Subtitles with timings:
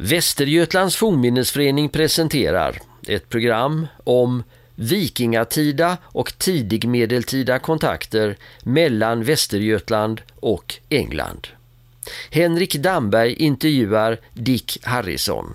[0.00, 4.42] Västergötlands fornminnesförening presenterar ett program om
[4.74, 11.48] vikingatida och tidigmedeltida kontakter mellan Västergötland och England.
[12.30, 15.54] Henrik Damberg intervjuar Dick Harrison.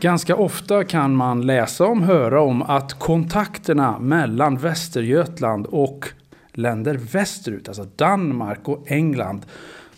[0.00, 6.08] Ganska ofta kan man läsa om, höra om att kontakterna mellan Västergötland och
[6.52, 9.46] länder västerut, alltså Danmark och England,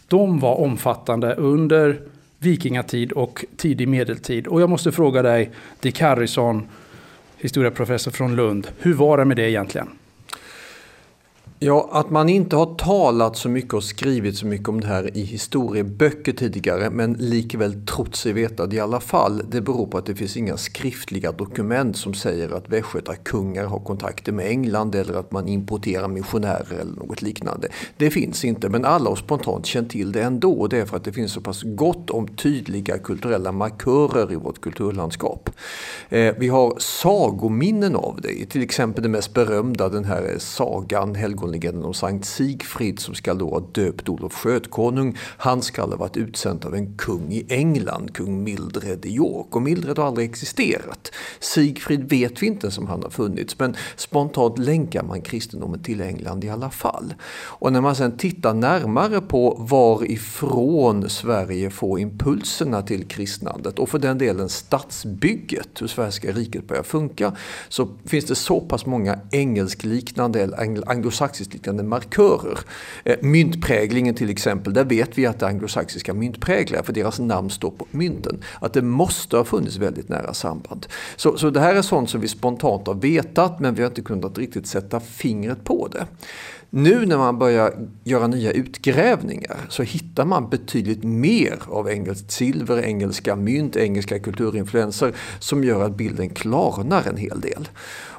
[0.08, 2.00] de var omfattande under
[2.38, 4.46] vikingatid och tidig medeltid.
[4.46, 6.68] Och jag måste fråga dig, Dick Harrison,
[7.36, 9.97] historieprofessor från Lund, hur var det med det egentligen?
[11.60, 15.16] Ja, att man inte har talat så mycket och skrivit så mycket om det här
[15.16, 19.42] i historieböcker tidigare men likväl trott sig veta det i alla fall.
[19.50, 24.32] Det beror på att det finns inga skriftliga dokument som säger att västgötakungar har kontakter
[24.32, 27.68] med England eller att man importerar missionärer eller något liknande.
[27.96, 30.96] Det finns inte men alla har spontant känt till det ändå och det är för
[30.96, 35.50] att det finns så pass gott om tydliga kulturella markörer i vårt kulturlandskap.
[36.08, 41.47] Eh, vi har sagominnen av det, till exempel den mest berömda den här sagan Helgon
[41.50, 45.16] legenden om Sankt Sigfrid som ska då ha döpt Olof Skötkonung.
[45.20, 49.56] Han ska ha varit utsänd av en kung i England, kung Mildred i York.
[49.56, 51.12] Och Mildred har aldrig existerat.
[51.40, 56.44] Sigfrid vet vi inte som han har funnits men spontant länkar man kristendomen till England
[56.44, 57.14] i alla fall.
[57.44, 63.98] Och när man sen tittar närmare på varifrån Sverige får impulserna till kristnandet och för
[63.98, 67.32] den delen stadsbygget, hur svenska riket börjar funka,
[67.68, 72.58] så finns det så pass många engelskliknande eller anglosaxiska anglosaxiskliknande markörer.
[73.04, 77.50] Eh, myntpräglingen till exempel, där vet vi att det är anglosaxiska myntpräglare för deras namn
[77.50, 78.42] står på mynten.
[78.60, 80.86] Att det måste ha funnits väldigt nära samband.
[81.16, 84.02] Så, så det här är sånt som vi spontant har vetat men vi har inte
[84.02, 86.06] kunnat riktigt sätta fingret på det.
[86.70, 92.82] Nu när man börjar göra nya utgrävningar så hittar man betydligt mer av engelskt silver,
[92.82, 97.68] engelska mynt, engelska kulturinfluenser som gör att bilden klarnar en hel del.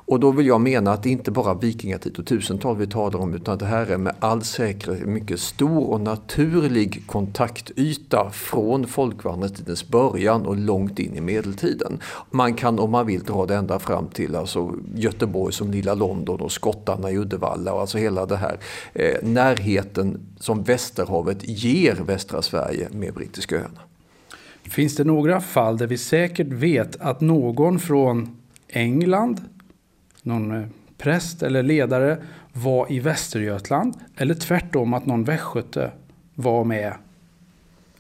[0.10, 3.20] Och då vill jag mena att det inte bara är vikingatid och tusental vi talar
[3.20, 8.88] om utan det här är med all säkerhet en mycket stor och naturlig kontaktyta från
[8.88, 12.00] folkvandringstidens början och långt in i medeltiden.
[12.32, 16.42] Man kan om man vill dra det ända fram till alltså Göteborg som lilla London
[16.42, 18.58] och skottarna i Uddevalla och alltså hela det här
[18.94, 23.82] eh, närheten som Västerhavet ger västra Sverige med Brittiska öarna.
[24.64, 28.38] Finns det några fall där vi säkert vet att någon från
[28.68, 29.42] England
[30.24, 32.18] någon eh, präst eller ledare
[32.54, 35.92] var i Västergötland eller tvärtom att någon västgöte
[36.36, 36.94] var med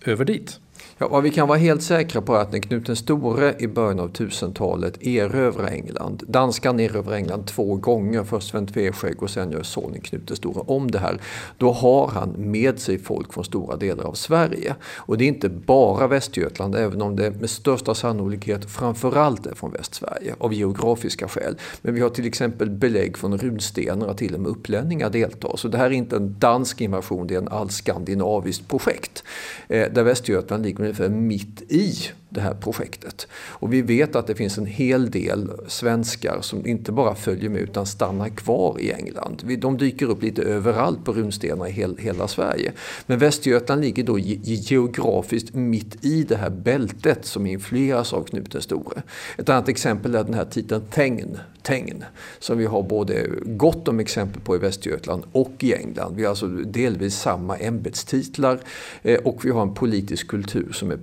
[0.05, 0.59] över dit.
[0.97, 3.67] Ja, vad vi kan vara helt säkra på är att när Knut den store i
[3.67, 9.51] början av 1000-talet erövrar England, danskan erövrar England två gånger, först Sven Tveskägg och sen
[9.51, 11.21] gör sonen Knut den store om det här.
[11.57, 14.75] Då har han med sig folk från stora delar av Sverige.
[14.95, 19.71] Och det är inte bara Västergötland, även om det med största sannolikhet framförallt är från
[19.71, 21.55] Västsverige av geografiska skäl.
[21.81, 25.57] Men vi har till exempel belägg från runstenar att till och med upplänningar deltar.
[25.57, 29.23] Så det här är inte en dansk invasion, det är en allskandinaviskt projekt.
[29.67, 31.95] Eh, där Västergötland ligger ungefär mitt i
[32.29, 33.27] det här projektet.
[33.33, 37.61] Och vi vet att det finns en hel del svenskar som inte bara följer med
[37.61, 39.57] utan stannar kvar i England.
[39.57, 42.71] De dyker upp lite överallt på runstenar i hela Sverige.
[43.05, 48.61] Men Västergötland ligger då geografiskt mitt i det här bältet som influeras av Knut den
[48.61, 49.01] store.
[49.37, 52.03] Ett annat exempel är den här titeln Tegn, Tegn
[52.39, 56.15] som vi har både gott om exempel på i Västergötland och i England.
[56.15, 58.59] Vi har alltså delvis samma ämbetstitlar
[59.01, 60.99] eh, och vi har en politisk kultur som är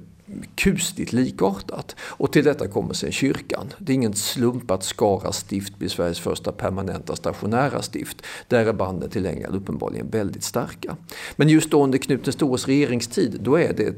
[0.55, 1.97] kusligt likartat.
[2.01, 3.73] Och till detta kommer sen kyrkan.
[3.79, 8.23] Det är ingen slump att Skara stift blir Sveriges första permanenta stationära stift.
[8.49, 10.97] Där är banden till England uppenbarligen väldigt starka.
[11.37, 13.95] Men just då under Knut den stores regeringstid, då är det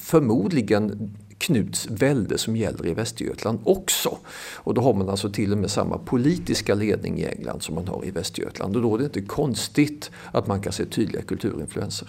[0.00, 4.18] förmodligen Knuts välde som gäller i Västergötland också.
[4.54, 7.88] Och då har man alltså till och med samma politiska ledning i England som man
[7.88, 8.76] har i Västergötland.
[8.76, 12.08] Och då är det inte konstigt att man kan se tydliga kulturinfluenser.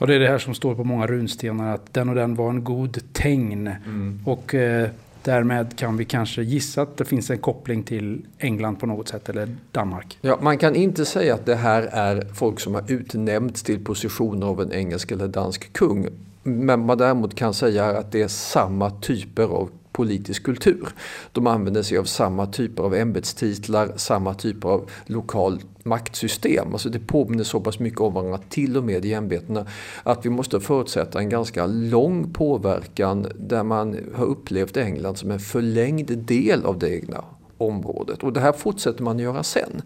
[0.00, 2.50] Och det är det här som står på många runstenar att den och den var
[2.50, 3.66] en god tegn.
[3.66, 4.20] Mm.
[4.24, 4.88] Och eh,
[5.22, 9.28] därmed kan vi kanske gissa att det finns en koppling till England på något sätt
[9.28, 10.18] eller Danmark.
[10.20, 14.46] Ja, man kan inte säga att det här är folk som har utnämnts till positioner
[14.46, 16.08] av en engelsk eller dansk kung.
[16.42, 20.88] Men man däremot kan säga att det är samma typer av politisk kultur.
[21.32, 26.72] De använder sig av samma typer av ämbetstitlar, samma typer av lokal maktsystem.
[26.72, 29.66] Alltså det påminner så pass mycket om varandra, till och med i ämbetena,
[30.02, 35.40] att vi måste förutsätta en ganska lång påverkan där man har upplevt England som en
[35.40, 37.24] förlängd del av det egna
[37.60, 38.22] området.
[38.22, 39.82] Och det här fortsätter man göra sen.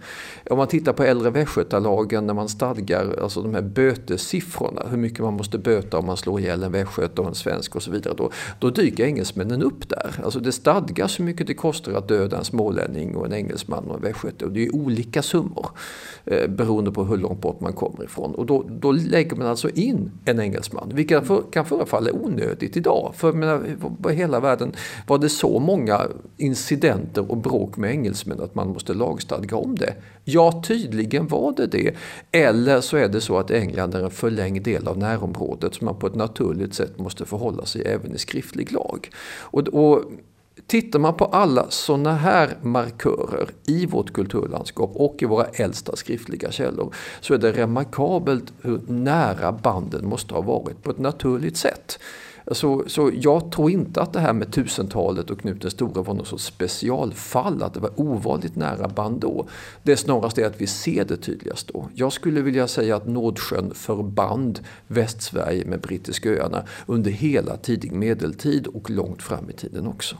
[0.50, 5.20] Om man tittar på äldre västgötalagen när man stadgar alltså de här bötessiffrorna, hur mycket
[5.20, 8.14] man måste böta om man slår ihjäl en västgöte och en svensk och så vidare.
[8.16, 10.20] Då, då dyker engelsmännen upp där.
[10.24, 13.96] Alltså det stadgas hur mycket det kostar att döda en smålänning och en engelsman och
[13.96, 14.44] en västgöte.
[14.44, 15.66] Och det är olika summor
[16.24, 18.34] eh, beroende på hur långt bort man kommer ifrån.
[18.34, 23.12] Och då, då lägger man alltså in en engelsman, vilket för, kan förefalla onödigt idag.
[23.16, 23.62] För menar,
[24.02, 24.72] på hela världen
[25.06, 26.00] var det så många
[26.36, 29.94] incidenter och bråk bråk med engelsmän att man måste lagstadga om det.
[30.24, 31.94] Ja, tydligen var det det.
[32.32, 35.98] Eller så är det så att England är en förlängd del av närområdet som man
[35.98, 39.10] på ett naturligt sätt måste förhålla sig även i skriftlig lag.
[39.52, 40.04] Och, och
[40.66, 46.50] Tittar man på alla sådana här markörer i vårt kulturlandskap och i våra äldsta skriftliga
[46.50, 51.98] källor så är det remarkabelt hur nära banden måste ha varit på ett naturligt sätt.
[52.46, 56.14] Så, så jag tror inte att det här med tusentalet och Knut den store var
[56.14, 59.46] något sorts specialfall, att det var ovanligt nära band då.
[59.82, 61.88] Det är snarast det att vi ser det tydligast då.
[61.94, 68.66] Jag skulle vilja säga att Nordsjön förband Västsverige med Brittiska öarna under hela tidig medeltid
[68.66, 70.16] och långt fram i tiden också.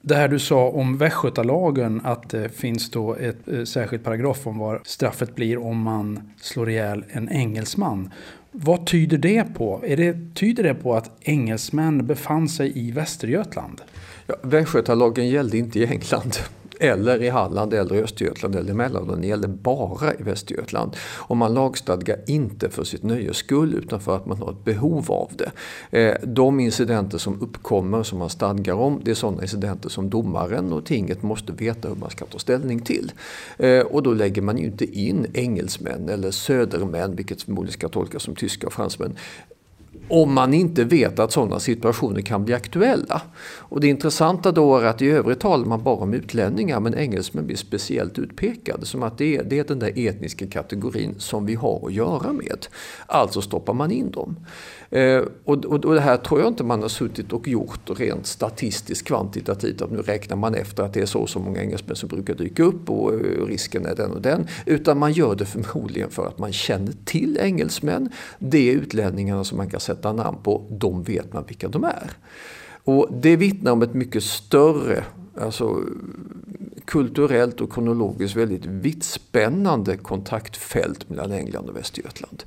[0.00, 4.58] Det här du sa om Västgötalagen, att det finns då ett eh, särskilt paragraf om
[4.58, 8.10] vad straffet blir om man slår ihjäl en engelsman.
[8.52, 9.82] Vad tyder det på?
[9.86, 13.80] Är det, tyder det på att engelsmän befann sig i Västergötland?
[14.26, 16.36] Ja, Västgötalagen gällde inte i England
[16.80, 19.20] eller i Halland eller i Östergötland eller i Mälardalen.
[19.20, 20.96] Det gäller bara i Västergötland.
[21.00, 25.12] Och man lagstadgar inte för sitt nöjes skull utan för att man har ett behov
[25.12, 25.50] av det.
[25.98, 30.72] Eh, de incidenter som uppkommer som man stadgar om det är sådana incidenter som domaren
[30.72, 33.12] och tinget måste veta hur man ska ta ställning till.
[33.56, 38.22] Eh, och då lägger man ju inte in engelsmän eller södermän, vilket förmodligen ska tolkas
[38.22, 39.16] som tyska och fransmän,
[40.08, 43.22] om man inte vet att sådana situationer kan bli aktuella.
[43.56, 47.46] Och det intressanta då är att i övrigt talar man bara om utlänningar men engelsmän
[47.46, 51.54] blir speciellt utpekade som att det är, det är den där etniska kategorin som vi
[51.54, 52.66] har att göra med.
[53.06, 54.36] Alltså stoppar man in dem.
[54.90, 58.26] Eh, och, och, och, det här tror jag inte man har suttit och gjort rent
[58.26, 61.96] statistiskt kvantitativt att nu räknar man efter att det är så och så många engelsmän
[61.96, 64.46] som brukar dyka upp och, och risken är den och den.
[64.66, 68.10] Utan man gör det förmodligen för att man känner till engelsmän.
[68.38, 72.10] Det är utlänningarna som man kan sätta namn på, de vet man vilka de är.
[72.84, 75.04] Och det vittnar om ett mycket större
[75.40, 75.82] alltså,
[76.84, 82.44] kulturellt och kronologiskt väldigt vittspännande kontaktfält mellan England och Västergötland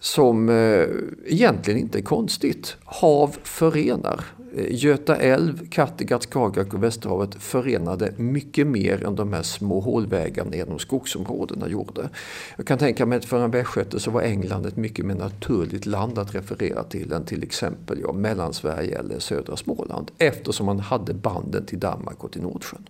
[0.00, 0.86] som eh,
[1.26, 2.76] egentligen inte är konstigt.
[2.84, 4.24] Hav förenar.
[4.56, 10.78] Göta älv, Kattegatt, Skagerrak och Västerhavet förenade mycket mer än de här små hålvägarna genom
[10.78, 12.08] skogsområdena gjorde.
[12.56, 15.86] Jag kan tänka mig att för en västgöte så var England ett mycket mer naturligt
[15.86, 21.14] land att referera till än till exempel ja, Mellansverige eller södra Småland eftersom man hade
[21.14, 22.88] banden till Danmark och till Nordsjön.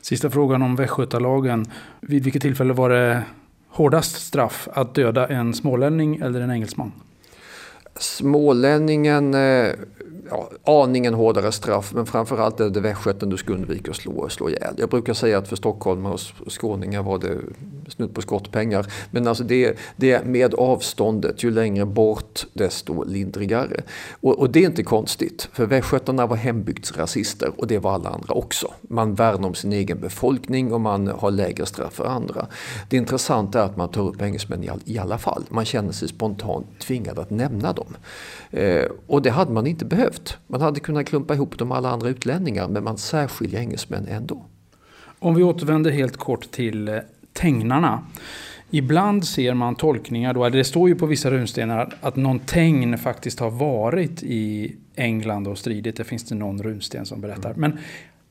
[0.00, 1.66] Sista frågan om Västgötalagen.
[2.00, 3.22] Vid vilket tillfälle var det
[3.68, 6.92] hårdast straff att döda en smålänning eller en engelsman?
[7.98, 9.72] Smålänningen eh,
[10.30, 14.48] ja, aningen hårdare straff men framförallt är det västgöten du ska undvika att slå, slå
[14.48, 14.74] ihjäl.
[14.78, 17.38] Jag brukar säga att för stockholmare och skåningar var det
[17.88, 18.86] snudd på skottpengar.
[19.10, 23.82] Men alltså det, det är med avståndet, ju längre bort desto lindrigare.
[24.20, 28.34] Och, och det är inte konstigt för västgötarna var hembygdsrasister och det var alla andra
[28.34, 28.72] också.
[28.80, 32.46] Man värnar om sin egen befolkning och man har lägre straff för andra.
[32.88, 35.44] Det intressanta är att man tar upp engelsmän i, all, i alla fall.
[35.48, 37.96] Man känner sig spontant tvingad att nämna dem.
[38.50, 40.15] Eh, och det hade man inte behövt.
[40.46, 44.44] Man hade kunnat klumpa ihop dem med alla andra utlänningar men man särskiljer engelsmän ändå.
[45.18, 46.98] Om vi återvänder helt kort till eh,
[47.32, 48.02] tegnarna.
[48.70, 53.40] Ibland ser man tolkningar, då, det står ju på vissa runstenar att någon tegn faktiskt
[53.40, 55.96] har varit i England och stridit.
[55.96, 57.54] Det finns det någon runsten som berättar.
[57.54, 57.78] Men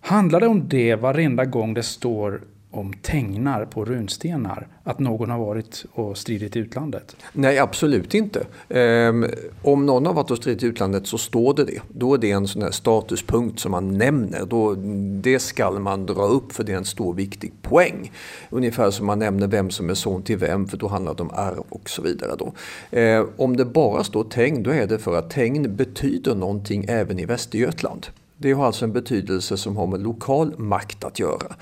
[0.02, 2.42] handlar det om det varenda gång det står
[2.76, 7.16] om tegnar på runstenar att någon har varit och stridit i utlandet?
[7.34, 8.46] Nej, absolut inte.
[8.70, 9.26] Um,
[9.62, 11.80] om någon har varit och stridit i utlandet så står det det.
[11.90, 14.46] Då är det en sån här statuspunkt som man nämner.
[14.46, 14.76] Då,
[15.22, 18.12] det skall man dra upp för det är en stor viktig poäng.
[18.50, 21.32] Ungefär som man nämner vem som är son till vem för då handlar det om
[21.34, 22.32] arv och så vidare.
[22.40, 22.54] Då.
[22.92, 27.20] Ehm, om det bara står tegn då är det för att tegn betyder någonting även
[27.20, 28.08] i Västergötland.
[28.38, 31.56] Det har alltså en betydelse som har med lokal makt att göra.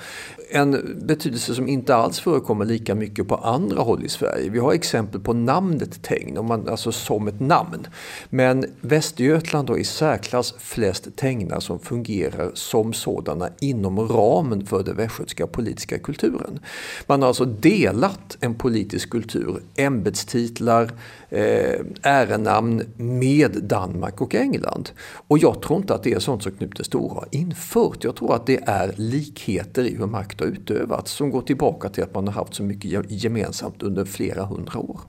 [0.52, 4.50] En betydelse som inte alls förekommer lika mycket på andra håll i Sverige.
[4.50, 7.88] Vi har exempel på namnet Tegn, om man, alltså som ett namn.
[8.30, 14.96] Men Västergötland har i särklass flest Tegnar som fungerar som sådana inom ramen för den
[14.96, 16.60] västgötska politiska kulturen.
[17.08, 20.92] Man har alltså delat en politisk kultur, ämbetstitlar,
[21.30, 24.92] eh, ärenamn med Danmark och England.
[25.28, 28.04] Och jag tror inte att det är sånt som Knut den store har infört.
[28.04, 32.04] Jag tror att det är likheter i hur makt har utövats som går tillbaka till
[32.04, 35.00] att man har haft så mycket gemensamt under flera hundra år.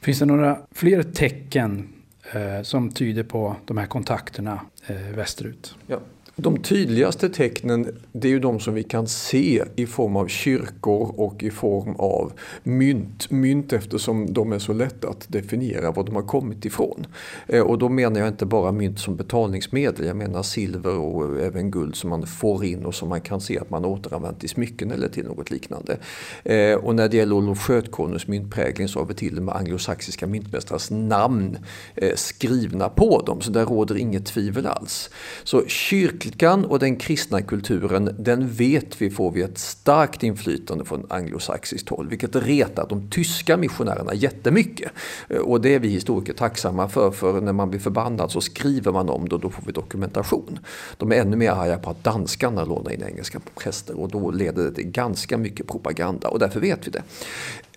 [0.00, 1.88] Finns det några fler tecken
[2.32, 5.74] eh, som tyder på de här kontakterna eh, västerut?
[5.86, 5.98] Ja.
[6.40, 11.14] De tydligaste tecknen det är ju de som vi kan se i form av kyrkor
[11.16, 13.30] och i form av mynt.
[13.30, 17.06] Mynt eftersom de är så lätta att definiera var de har kommit ifrån.
[17.46, 20.06] Eh, och då menar jag inte bara mynt som betalningsmedel.
[20.06, 23.58] Jag menar silver och även guld som man får in och som man kan se
[23.58, 25.98] att man återanvänt i smycken eller till något liknande.
[26.44, 30.26] Eh, och när det gäller Olof Skötkonungs myntprägling så har vi till och med anglosaxiska
[30.26, 31.58] myntmästares namn
[31.94, 33.40] eh, skrivna på dem.
[33.40, 35.10] Så där råder inget tvivel alls.
[35.44, 40.84] Så kyrk kyrkan och den kristna kulturen, den vet vi får vi ett starkt inflytande
[40.84, 44.92] från anglosaxiskt håll, vilket retar de tyska missionärerna jättemycket.
[45.40, 49.08] Och det är vi historiker tacksamma för, för när man blir förbannad så skriver man
[49.08, 50.58] om det och då får vi dokumentation.
[50.96, 54.64] De är ännu mer arga på att danskarna lånar in engelska präster och då leder
[54.64, 57.02] det till ganska mycket propaganda och därför vet vi det.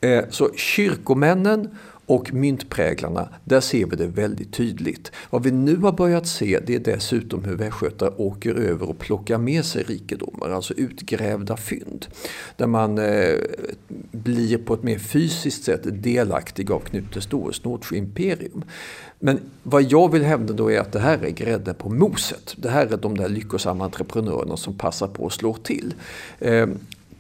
[0.02, 1.70] Eh, så kyrkomännen
[2.06, 5.12] och myntpräglarna, där ser vi det väldigt tydligt.
[5.30, 9.38] Vad vi nu har börjat se det är dessutom hur västgötar åker över och plockar
[9.38, 12.06] med sig rikedomar, alltså utgrävda fynd.
[12.56, 13.36] Där man eh,
[14.12, 18.64] blir på ett mer fysiskt sätt delaktig av Knut den stores imperium.
[19.20, 22.56] Men vad jag vill hävda då är att det här är grädden på moset.
[22.58, 25.94] Det här är de där lyckosamma entreprenörerna som passar på att slå till.
[26.40, 26.68] Eh,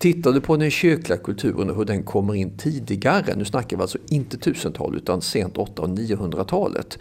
[0.01, 3.81] Tittar du på den kyrkliga kulturen och hur den kommer in tidigare, nu snackar vi
[3.81, 6.97] alltså inte 1000-tal utan sent 800 och 900-talet.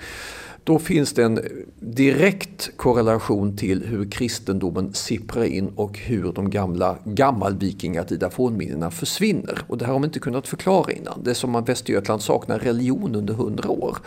[0.64, 1.40] Då finns det en
[1.80, 9.58] direkt korrelation till hur kristendomen sipprar in och hur de gamla gammalvikingatida fornminnena försvinner.
[9.66, 11.22] Och det här har man inte kunnat förklara innan.
[11.24, 13.98] Det är som att Västergötland saknar religion under hundra år.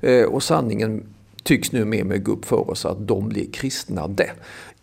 [0.00, 1.02] Eh, och sanningen
[1.42, 4.30] tycks nu mer med gå upp för oss att de blir kristnade.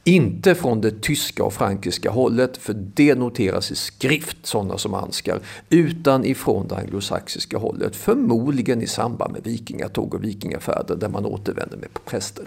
[0.07, 5.39] Inte från det tyska och frankiska hållet, för det noteras i skrift, sådana som Ansgar,
[5.69, 7.95] utan ifrån det anglosaxiska hållet.
[7.95, 12.45] Förmodligen i samband med vikingatåg och vikingafärder där man återvänder med präster.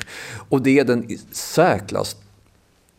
[0.49, 2.17] Och det är den särklass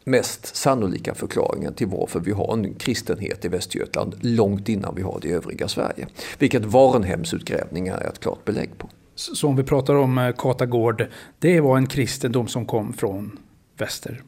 [0.04, 5.20] mest sannolika förklaringen till varför vi har en kristenhet i Västergötland långt innan vi har
[5.22, 6.08] det i övriga Sverige.
[6.40, 8.90] Vilket Varenhemsutgrävningar är ett klart belägg på.
[9.16, 11.08] Så om vi pratar om eh, Katagård,
[11.40, 13.40] det var en kristendom som kom från
[13.78, 14.24] väster?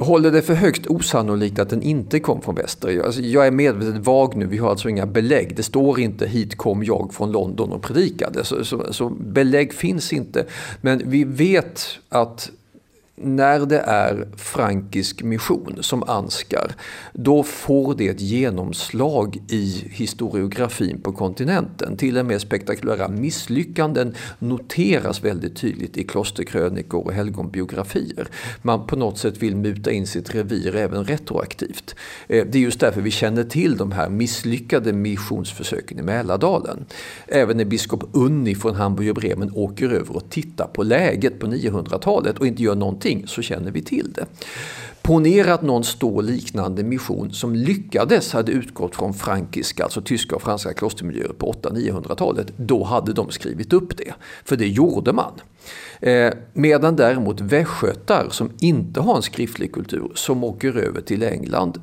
[0.00, 3.02] Håller det för högst osannolikt att den inte kom från väster.
[3.04, 5.56] Alltså, jag är medvetet vag nu, vi har alltså inga belägg.
[5.56, 8.44] Det står inte hit kom jag från London och predikade.
[8.44, 10.44] Så, så, så belägg finns inte.
[10.80, 12.50] Men vi vet att
[13.16, 16.72] när det är frankisk mission som Ansgar,
[17.12, 21.96] då får det ett genomslag i historiografin på kontinenten.
[21.96, 28.28] Till och med spektakulära misslyckanden noteras väldigt tydligt i klosterkrönikor och helgonbiografier.
[28.62, 31.94] Man på något sätt vill muta in sitt revir även retroaktivt.
[32.28, 36.86] Eh, det är just därför vi känner till de här misslyckade missionsförsöken i Mälardalen.
[37.26, 41.46] Även när biskop Unni från Hamburg och Bremen åker över och tittar på läget på
[41.46, 44.26] 900-talet och inte gör någonting någonting så känner vi till det.
[45.02, 50.42] Ponera att någon stor liknande mission som lyckades hade utgått från frankiska, alltså tyska och
[50.42, 52.46] franska klostermiljöer på 800-900-talet.
[52.56, 55.32] Då hade de skrivit upp det, för det gjorde man.
[56.00, 61.78] Eh, medan däremot västgötar som inte har en skriftlig kultur, som åker över till England,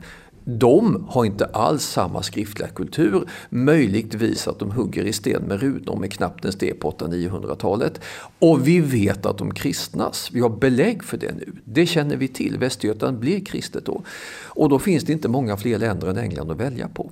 [0.45, 3.29] de har inte alls samma skriftliga kultur.
[3.49, 8.01] Möjligtvis att de hugger i sten med runor med knappt en sten på 800-900-talet.
[8.39, 10.29] Och vi vet att de kristnas.
[10.31, 11.53] Vi har belägg för det nu.
[11.65, 12.57] Det känner vi till.
[12.57, 14.01] Västergötland blir kristet då.
[14.43, 17.11] Och då finns det inte många fler länder än England att välja på.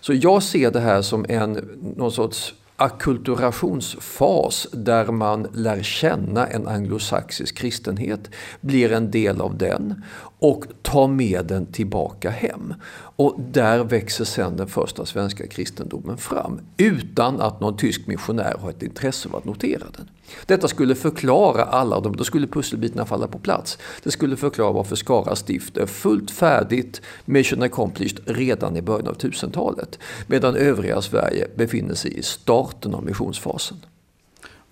[0.00, 1.52] Så jag ser det här som en
[1.96, 10.04] någon sorts ackulturationsfas där man lär känna en anglosaxisk kristenhet, blir en del av den
[10.40, 12.74] och tar med den tillbaka hem.
[13.16, 18.70] Och där växer sedan den första svenska kristendomen fram utan att någon tysk missionär har
[18.70, 20.10] ett intresse av att notera den.
[20.46, 23.78] Detta skulle förklara alla då skulle pusselbitarna falla på plats.
[24.02, 29.16] Det skulle förklara varför Skara stift är fullt färdigt, mission accomplished, redan i början av
[29.16, 29.98] 1000-talet.
[30.26, 33.76] Medan övriga Sverige befinner sig i starten av missionsfasen.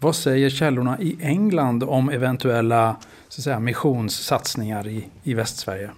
[0.01, 2.97] Vad säger källorna i England om eventuella
[3.29, 5.91] så att säga, missionssatsningar i, i Västsverige?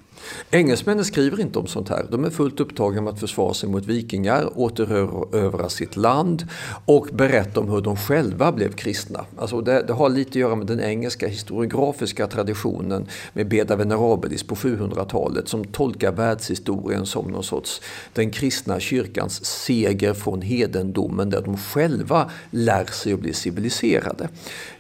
[0.50, 2.07] Engelsmännen skriver inte om sånt här.
[2.11, 6.49] De är fullt upptagna med att försvara sig mot vikingar, återerövra sitt land
[6.85, 9.25] och berätta om hur de själva blev kristna.
[9.39, 14.43] Alltså det, det, har lite att göra med den engelska historiografiska traditionen med Beda Venerabilis
[14.43, 17.81] på 700-talet som tolkar världshistorien som någon sorts
[18.12, 24.29] den kristna kyrkans seger från hedendomen där de själva lär sig att bli civiliserade.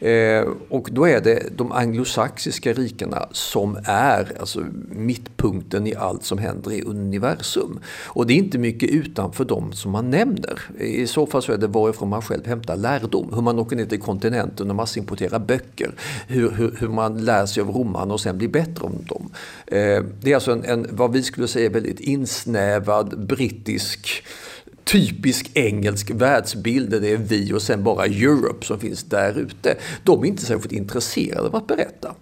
[0.00, 6.24] Eh, och då är det de anglosaxiska rikena som är alltså, mitt mittpunkten i allt
[6.24, 7.80] som händer i universum.
[8.06, 10.60] Och det är inte mycket utanför dem som man nämner.
[10.80, 13.32] I så fall så är det varifrån man själv hämtar lärdom.
[13.34, 15.94] Hur man åker ner till kontinenten och massimporterar böcker.
[16.28, 19.30] Hur, hur, hur man lär sig av romarna och sen blir bättre om dem.
[19.66, 24.24] Eh, det är alltså en, en, vad vi skulle säga, väldigt insnävad brittisk
[24.84, 29.76] typisk engelsk världsbild där det är vi och sen bara Europe som finns där ute.
[30.04, 32.14] De är inte särskilt intresserade av att berätta.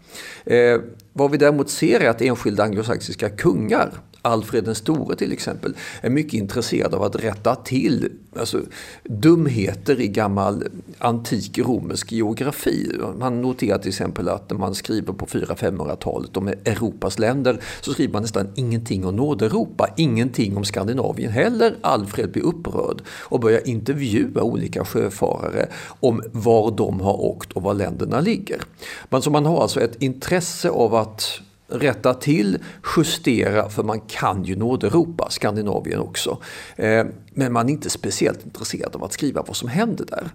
[0.45, 0.81] Eh,
[1.13, 3.93] vad vi däremot ser är att enskilda anglosaxiska kungar
[4.29, 8.61] Alfred den store till exempel är mycket intresserad av att rätta till alltså,
[9.05, 10.65] dumheter i gammal
[10.99, 12.93] antik romersk geografi.
[13.19, 18.13] Man noterar till exempel att när man skriver på 400-500-talet om Europas länder så skriver
[18.13, 21.77] man nästan ingenting om Nordeuropa, ingenting om Skandinavien heller.
[21.81, 25.69] Alfred blir upprörd och börjar intervjua olika sjöfarare
[26.01, 28.63] om var de har åkt och var länderna ligger.
[29.09, 32.59] Men så man har alltså ett intresse av att rätta till,
[32.97, 36.39] justera, för man kan ju Nordeuropa, Skandinavien också.
[36.77, 40.29] Eh, men man är inte speciellt intresserad av att skriva vad som händer där.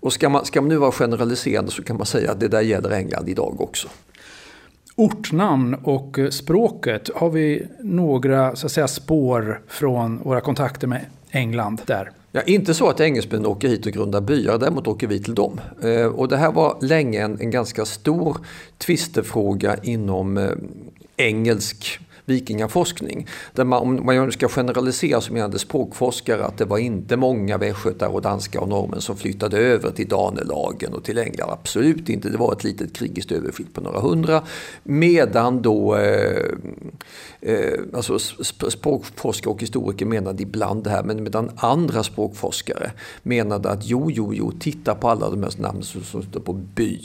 [0.00, 2.60] Och ska man, ska man nu vara generaliserande så kan man säga att det där
[2.60, 3.88] gäller England idag också.
[4.96, 11.06] Ortnamn och eh, språket, har vi några så att säga, spår från våra kontakter med
[11.30, 12.10] England där?
[12.34, 15.60] Ja, inte så att engelsmännen åker hit och grundar byar, däremot åker vi till dem.
[15.82, 18.36] Eh, och det här var länge en, en ganska stor
[18.78, 20.50] tvistefråga inom eh,
[21.16, 23.26] engelsk vikingaforskning.
[23.52, 28.08] Där man, om man ska generalisera så menade språkforskare att det var inte många västgötar
[28.08, 31.50] och danskar och norrmän som flyttade över till Danelagen och till England.
[31.50, 34.42] Absolut inte, det var ett litet krigiskt överflytt på några hundra.
[34.82, 36.46] Medan då eh,
[37.40, 38.18] eh, alltså
[38.68, 44.34] språkforskare och historiker menade ibland det här, men medan andra språkforskare menade att jo, jo,
[44.34, 47.00] jo, titta på alla de här namnen som står på by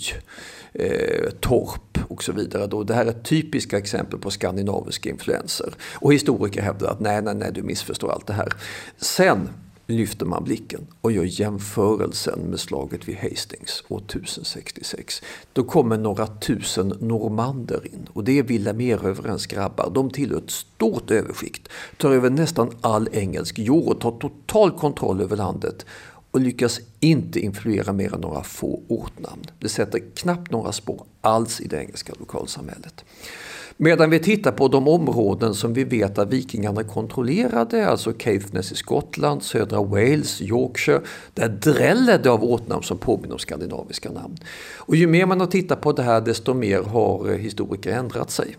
[0.74, 2.68] eh, torp och så vidare.
[2.68, 2.84] Då.
[2.84, 5.74] Det här är typiska exempel på skandinaviska influenser.
[5.94, 8.54] Och historiker hävdar att nej, nej, nej, du missförstår allt det här.
[8.98, 9.50] Sen
[9.88, 15.22] lyfter man blicken och gör jämförelsen med slaget vid Hastings år 1066.
[15.54, 19.92] Då kommer några tusen normander in och det är Wilhelm Erövrens grabbar.
[19.94, 25.22] De tillhör ett stort överskikt, tar över nästan all engelsk jord och tar total kontroll
[25.22, 25.86] över landet
[26.32, 29.44] och lyckas inte influera mer än några få ortnamn.
[29.60, 33.06] Det sätter knappt några spår alls i det engelska lokalsamhället.
[33.80, 38.76] Medan vi tittar på de områden som vi vet att vikingarna kontrollerade, alltså Caithness i
[38.76, 41.02] Skottland, södra Wales, Yorkshire,
[41.34, 44.38] där dräller det av ortnamn som påminner om skandinaviska namn.
[44.78, 48.32] Och ju mer man har tittat på det här desto mer har eh, historiker ändrat
[48.32, 48.56] sig.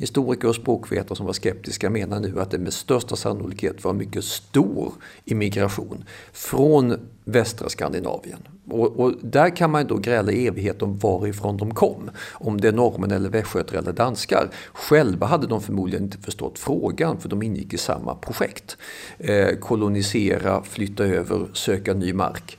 [0.00, 4.24] Historiker och språkvetare som var skeptiska menar nu att det med största sannolikhet var mycket
[4.24, 4.92] stor
[5.24, 8.38] immigration från västra Skandinavien.
[8.70, 12.10] Och, och, där kan man då gräla i evighet om varifrån de kom.
[12.32, 14.50] Om det är norrmän eller västgötar eller danskar.
[14.72, 18.76] Själva hade de förmodligen inte förstått frågan för de ingick i samma projekt.
[19.18, 22.58] Eh, kolonisera, flytta över, söka ny mark.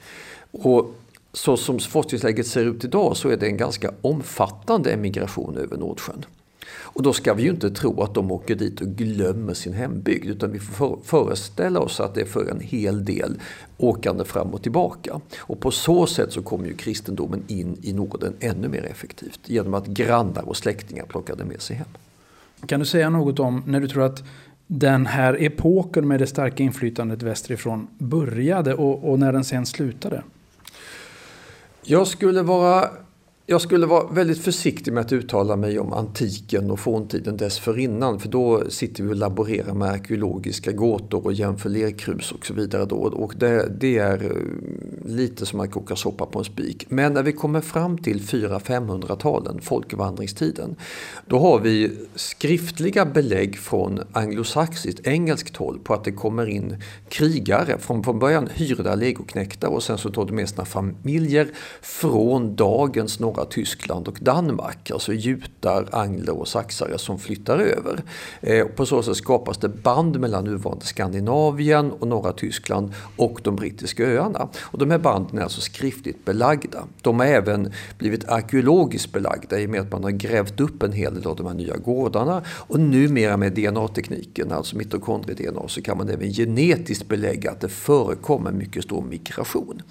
[0.52, 0.96] Och
[1.34, 6.26] så som forskningsläget ser ut idag så är det en ganska omfattande emigration över Nordsjön.
[6.70, 10.30] Och då ska vi ju inte tro att de åker dit och glömmer sin hembygd
[10.30, 13.40] utan vi får föreställa oss att det är för en hel del
[13.78, 15.22] åkande fram och tillbaka.
[15.38, 19.74] Och på så sätt så kommer ju kristendomen in i Norden ännu mer effektivt genom
[19.74, 21.88] att grannar och släktingar plockade med sig hem.
[22.66, 24.24] Kan du säga något om när du tror att
[24.68, 30.24] den här epoken med det starka inflytandet västerifrån började och, och när den sen slutade?
[31.84, 32.90] Jag skulle vara
[33.52, 38.30] jag skulle vara väldigt försiktig med att uttala mig om antiken och forntiden dessförinnan för
[38.30, 42.86] då sitter vi och laborerar med arkeologiska gåtor och jämför lerkrus och så vidare.
[42.86, 42.96] Då.
[42.96, 46.86] Och det, det är eh, lite som att koka soppa på en spik.
[46.90, 50.76] Men när vi kommer fram till 400-500-talen, folkvandringstiden,
[51.26, 56.76] då har vi skriftliga belägg från anglosaxiskt, engelskt håll på att det kommer in
[57.10, 61.48] krigare, från, från början hyrda legoknektar och sen så tar de med sina familjer
[61.82, 64.92] från dagens norra norra Tyskland och Danmark.
[64.92, 68.04] Alltså jutar, angler och saxare som flyttar över.
[68.42, 73.56] Eh, på så sätt skapas det band mellan nuvarande Skandinavien och norra Tyskland och de
[73.56, 74.50] brittiska öarna.
[74.72, 76.88] Och de här banden är alltså skriftligt belagda.
[77.02, 80.94] De har även blivit arkeologiskt belagda i och med att man har grävt upp en
[80.94, 82.44] hel del av de här nya gårdarna.
[82.48, 88.52] Och numera med DNA-tekniken, alltså mitokondrie-DNA, så kan man även genetiskt belägga att det förekommer
[88.52, 89.82] mycket stor migration.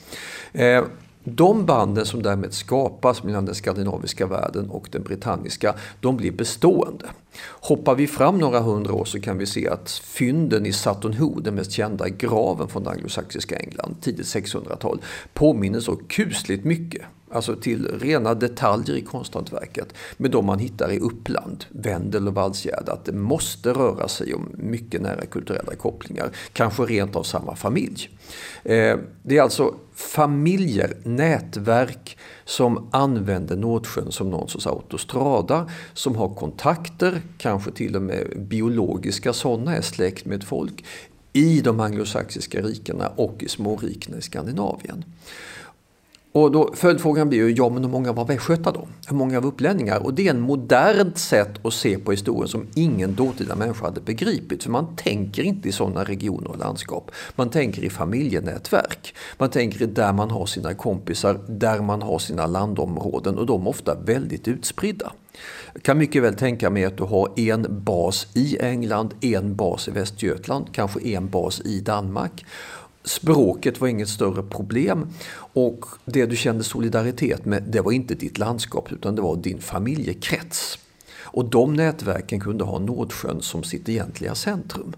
[0.53, 0.85] Eh,
[1.25, 7.07] de banden som därmed skapas mellan den skandinaviska världen och den brittanniska, de blir bestående.
[7.47, 11.41] Hoppar vi fram några hundra år så kan vi se att fynden i Sutton Hoo,
[11.41, 15.03] den mest kända graven från det anglosaxiska England, tidigt 600-tal,
[15.35, 20.99] påminner så kusligt mycket Alltså till rena detaljer i konsthantverket med de man hittar i
[20.99, 22.93] Uppland, Vendel och Valsgärde.
[22.93, 28.11] Att det måste röra sig om mycket nära kulturella kopplingar, kanske rent av samma familj.
[28.65, 36.35] Eh, det är alltså familjer, nätverk som använder Nordsjön som någon sorts autostrada, som har
[36.35, 40.85] kontakter, kanske till och med biologiska sådana, är släkt med folk,
[41.33, 45.05] i de anglosaxiska rikena och i smårikena i Skandinavien.
[46.33, 48.89] Och då, följdfrågan blir ju, ja men hur många var västgötar då?
[49.07, 50.03] Hur många var upplänningar?
[50.03, 54.01] Och det är en modernt sätt att se på historien som ingen dåtida människa hade
[54.01, 54.63] begripit.
[54.63, 57.11] För man tänker inte i sådana regioner och landskap.
[57.37, 59.15] Man tänker i familjenätverk.
[59.39, 63.67] Man tänker i där man har sina kompisar, där man har sina landområden och de
[63.67, 65.13] är ofta väldigt utspridda.
[65.73, 69.89] Jag kan mycket väl tänka mig att du har en bas i England, en bas
[69.89, 72.45] i Västergötland, kanske en bas i Danmark.
[73.05, 75.07] Språket var inget större problem
[75.53, 79.61] och det du kände solidaritet med det var inte ditt landskap utan det var din
[79.61, 80.79] familjekrets.
[81.33, 84.95] Och de nätverken kunde ha Nordsjön som sitt egentliga centrum.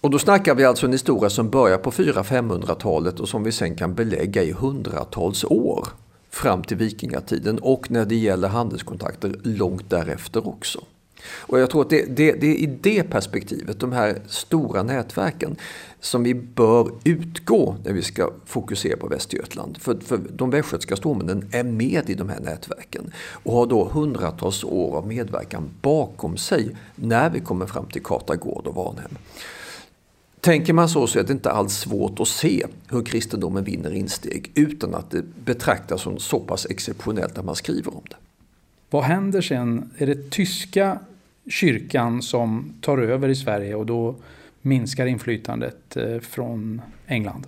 [0.00, 3.76] Och då snackar vi alltså en historia som börjar på 400-500-talet och som vi sen
[3.76, 5.88] kan belägga i hundratals år
[6.30, 10.84] fram till vikingatiden och när det gäller handelskontakter långt därefter också.
[11.24, 15.56] Och jag tror att det, det, det, är i det perspektivet, de här stora nätverken,
[16.00, 19.78] som vi bör utgå när vi ska fokusera på Västergötland.
[19.78, 24.64] För, för de västgötska stormännen är med i de här nätverken och har då hundratals
[24.64, 29.18] år av medverkan bakom sig när vi kommer fram till Katagård och Varnhem.
[30.40, 34.50] Tänker man så så är det inte alls svårt att se hur kristendomen vinner insteg
[34.54, 38.16] utan att det betraktas som så pass exceptionellt att man skriver om det.
[38.90, 39.90] Vad händer sen?
[39.98, 40.98] Är det tyska
[41.48, 44.16] kyrkan som tar över i Sverige och då
[44.62, 47.46] minskar inflytandet eh, från England.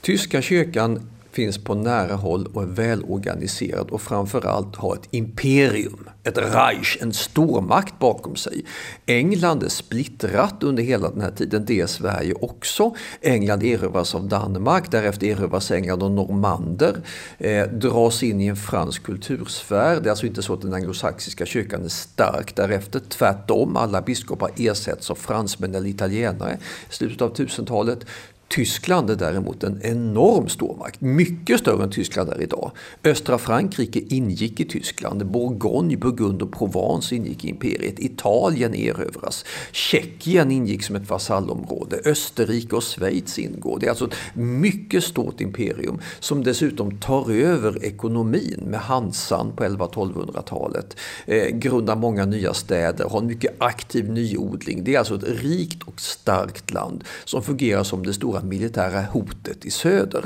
[0.00, 6.38] Tyska kyrkan finns på nära håll och är välorganiserad och framförallt har ett imperium, ett
[6.38, 8.64] Reich, en stormakt bakom sig.
[9.06, 12.94] England är splittrat under hela den här tiden, det är Sverige också.
[13.20, 16.96] England erövras av Danmark, därefter erövras England av normander,
[17.38, 20.00] eh, dras in i en fransk kultursfär.
[20.00, 23.76] Det är alltså inte så att den anglosaxiska kyrkan är stark därefter, tvärtom.
[23.76, 26.58] Alla biskopar ersätts av fransmän eller italienare
[26.90, 28.06] i slutet av 1000-talet.
[28.52, 32.70] Tyskland är däremot en enorm stormakt, mycket större än Tyskland är idag.
[33.04, 40.50] Östra Frankrike ingick i Tyskland, Bourgogne, Burgund och Provence ingick i imperiet, Italien erövras, Tjeckien
[40.50, 43.78] ingick som ett vasallområde, Österrike och Schweiz ingår.
[43.78, 49.64] Det är alltså ett mycket stort imperium som dessutom tar över ekonomin med Hansan på
[49.64, 54.84] 11-1200-talet, eh, grundar många nya städer, har en mycket aktiv nyodling.
[54.84, 59.64] Det är alltså ett rikt och starkt land som fungerar som det stora militära hotet
[59.64, 60.24] i söder.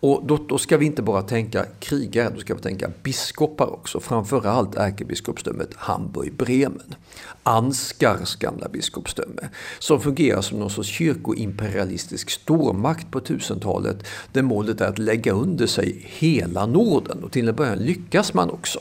[0.00, 4.00] Och då, då, ska vi inte bara tänka krigare, då ska vi tänka biskopar också.
[4.00, 6.94] Framförallt ärkebiskopsdömet Hamburg-Bremen.
[7.42, 9.48] Anskars gamla biskopsdöme.
[9.78, 14.06] Som fungerar som någon sorts kyrkoimperialistisk stormakt på 1000-talet.
[14.32, 17.24] Där målet är att lägga under sig hela Norden.
[17.24, 18.80] Och till en början lyckas man också.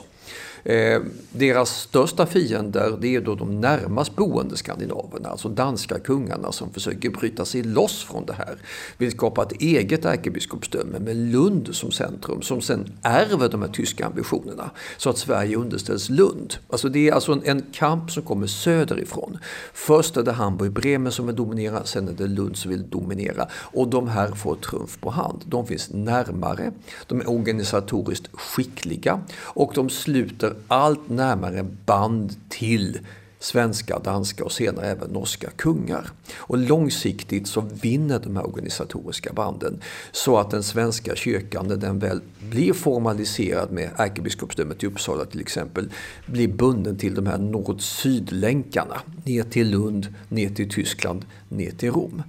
[0.64, 6.74] Eh, deras största fiender det är då de närmast boende skandinaverna, alltså danska kungarna som
[6.74, 8.58] försöker bryta sig loss från det här.
[8.98, 14.06] Vill skapa ett eget ärkebiskopsdöme med Lund som centrum som sen ärver de här tyska
[14.06, 16.54] ambitionerna så att Sverige underställs Lund.
[16.70, 19.38] Alltså det är alltså en, en kamp som kommer söderifrån.
[19.74, 23.88] Först är det Hamburg-Bremen som vill dominera, sen är det Lund som vill dominera och
[23.88, 25.44] de här får trumf på hand.
[25.46, 26.72] De finns närmare,
[27.08, 33.00] de är organisatoriskt skickliga och de sluter allt närmare band till
[33.44, 36.10] svenska, danska och senare även norska kungar.
[36.36, 42.00] Och långsiktigt så vinner de här organisatoriska banden så att den svenska kyrkan, när den
[42.00, 45.90] väl blir formaliserad med ärkebiskopsdömet i Uppsala till exempel,
[46.26, 49.02] blir bunden till de här nord-syd-länkarna.
[49.26, 52.24] Ner till Lund, ner till Tyskland, ner till Rom.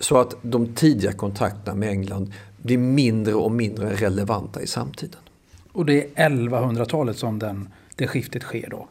[0.00, 5.20] Så att de tidiga kontakterna med England blir mindre och mindre relevanta i samtiden.
[5.80, 8.88] Och det är 1100-talet som den, det skiftet sker då?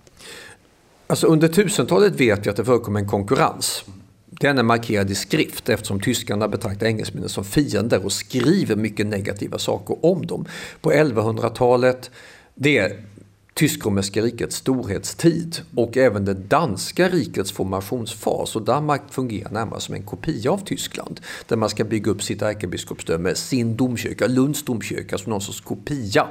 [1.07, 3.83] Alltså under 1000-talet vet vi att det förekommer en konkurrens.
[4.25, 9.57] Den är markerad i skrift eftersom tyskarna betraktar engelsmännen som fiender och skriver mycket negativa
[9.57, 10.45] saker om dem.
[10.81, 12.11] På 1100-talet,
[12.55, 13.03] det är
[13.59, 18.55] Tysk-romerska rikets storhetstid och även det danska rikets formationsfas.
[18.55, 21.19] Och Danmark fungerar närmast som en kopia av Tyskland.
[21.47, 26.27] Där man ska bygga upp sitt ärkebiskopsdöme, sin domkyrka, Lunds domkyrka, som någon sorts kopia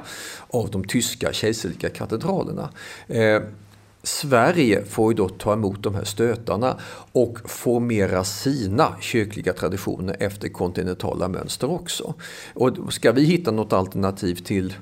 [0.47, 2.69] av de tyska kejserliga katedralerna.
[3.07, 3.41] Eh,
[4.03, 6.79] Sverige får ju då ta emot de här stötarna
[7.11, 12.13] och formera sina kyrkliga traditioner efter kontinentala mönster också.
[12.53, 14.73] Och ska vi hitta något alternativ till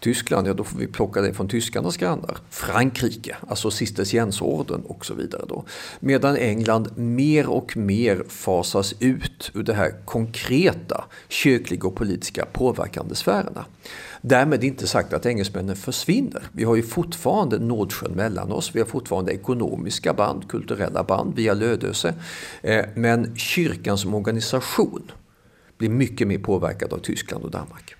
[0.00, 2.38] Tyskland, ja då får vi plocka det från tyskarnas grannar.
[2.50, 5.44] Frankrike, alltså Cisterciensorden och så vidare.
[5.48, 5.64] Då.
[6.00, 13.14] Medan England mer och mer fasas ut ur de här konkreta kyrkliga och politiska påverkande
[13.14, 13.64] sfärerna.
[14.20, 16.42] Därmed inte sagt att engelsmännen försvinner.
[16.52, 18.70] Vi har ju fortfarande Nordsjön mellan oss.
[18.74, 22.14] Vi har fortfarande ekonomiska band, kulturella band via Lödöse.
[22.62, 25.12] Eh, men kyrkan som organisation
[25.78, 27.95] blir mycket mer påverkad av Tyskland och Danmark.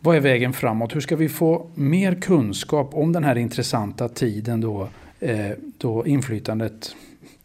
[0.00, 0.96] Vad är vägen framåt?
[0.96, 4.88] Hur ska vi få mer kunskap om den här intressanta tiden då,
[5.20, 6.94] eh, då inflytandet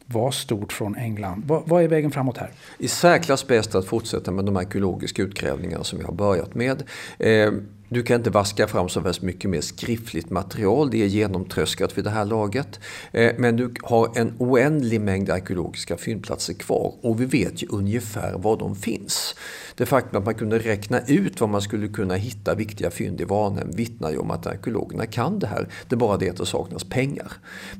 [0.06, 1.44] var stort från England.
[1.48, 2.52] Vad, vad, är vägen framåt här?
[2.78, 6.84] I särklass bäst att fortsätta med de arkeologiska utgrävningarna som vi har börjat med.
[7.20, 7.52] Eh,
[7.90, 12.04] du kan inte vaska fram så väldigt mycket mer skriftligt material, det är genomtröskat vid
[12.04, 12.80] det här laget.
[13.12, 18.34] Eh, men du har en oändlig mängd arkeologiska fyndplatser kvar och vi vet ju ungefär
[18.38, 19.36] var de finns.
[19.76, 23.24] Det faktum att man kunde räkna ut var man skulle kunna hitta viktiga fynd i
[23.24, 25.70] Varnhem vittnar ju om att arkeologerna kan det här.
[25.88, 27.32] Det är bara det att det saknas pengar.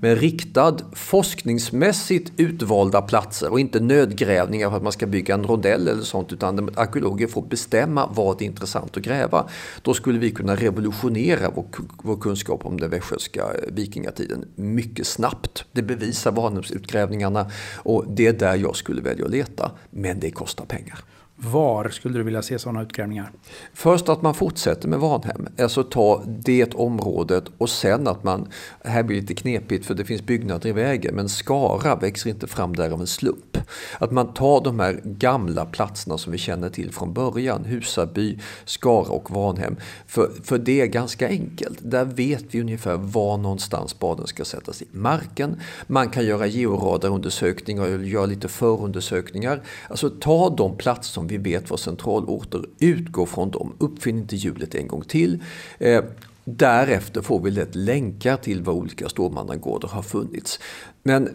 [0.02, 5.88] Men riktad forskningsmässigt utvalda platser och inte nödgrävningar för att man ska bygga en rondell
[5.88, 9.50] eller sånt utan arkeologer får bestämma vad det är intressant att gräva.
[9.82, 11.66] Då skulle vi kunna revolutionera vår,
[12.04, 15.66] vår kunskap om den västgötska vikingatiden mycket snabbt.
[15.72, 19.72] Det bevisar Varnhemsutgrävningarna och det är där jag skulle välja att leta.
[19.90, 21.00] Men det kostar pengar.
[21.36, 23.32] Var skulle du vilja se sådana utgrävningar?
[23.74, 28.48] Först att man fortsätter med Varnhem, alltså ta det området och sen att man,
[28.84, 32.48] här blir det lite knepigt för det finns byggnader i vägen, men Skara växer inte
[32.48, 33.58] fram där av en slump.
[34.00, 39.10] Att man tar de här gamla platserna som vi känner till från början, Husaby, Skara
[39.10, 39.76] och Varnhem.
[40.08, 44.82] För, för det är ganska enkelt, där vet vi ungefär var någonstans spaden ska sättas
[44.82, 45.60] i marken.
[45.88, 49.62] Man kan göra georadarundersökningar och göra lite förundersökningar.
[49.90, 54.76] Alltså ta de platser som vi vet var centralorter, utgå från dem, uppfinn inte hjulet
[54.76, 55.44] en gång till.
[55.80, 56.04] Eh,
[56.46, 60.60] därefter får vi lätt länkar till var olika stormannagårdar har funnits.
[61.04, 61.30] Men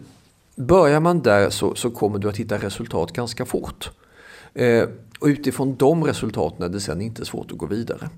[0.55, 3.91] börjar man där så, så kommer du att hitta resultat ganska fort.
[4.53, 4.83] Eh,
[5.19, 8.09] och utifrån de resultaten är det sen inte svårt att gå vidare.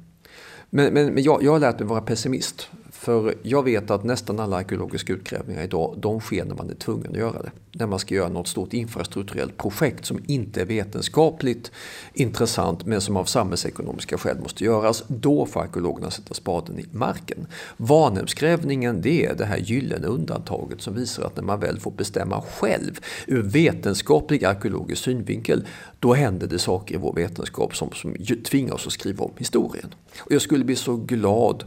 [0.69, 2.69] Men, men, men jag, jag har lärt mig vara pessimist.
[3.01, 7.11] För jag vet att nästan alla arkeologiska utgrävningar idag, de sker när man är tvungen
[7.11, 7.51] att göra det.
[7.71, 11.71] När man ska göra något stort infrastrukturellt projekt som inte är vetenskapligt
[12.13, 15.03] intressant men som av samhällsekonomiska skäl måste göras.
[15.07, 17.47] Då får arkeologerna sätta spaden i marken.
[17.77, 22.41] Vanhemsgrävningen det är det här gyllene undantaget som visar att när man väl får bestämma
[22.41, 25.67] själv ur vetenskaplig arkeologisk synvinkel
[25.99, 28.15] då händer det saker i vår vetenskap som, som
[28.49, 29.95] tvingar oss att skriva om historien.
[30.19, 31.63] Och jag skulle bli så glad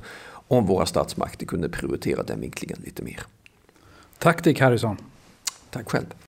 [0.48, 3.20] om våra statsmakter kunde prioritera den vinklingen lite mer.
[4.18, 4.96] Tack Dick Harrison.
[5.70, 6.14] Tack själv.